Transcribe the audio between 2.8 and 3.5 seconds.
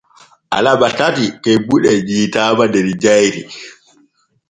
jayri.